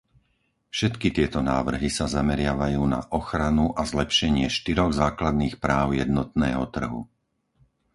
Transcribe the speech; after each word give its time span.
Všetky 0.75 1.07
tieto 1.17 1.39
návrhy 1.51 1.85
sa 1.97 2.05
zameriavajú 2.17 2.81
na 2.95 3.01
ochranu 3.19 3.65
a 3.79 3.85
zlepšenie 3.91 4.47
štyroch 4.57 4.91
základných 5.03 5.55
práv 5.63 5.87
jednotného 6.01 6.63
trhu. 6.75 7.01